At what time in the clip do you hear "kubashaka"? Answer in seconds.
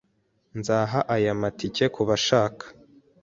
1.95-2.65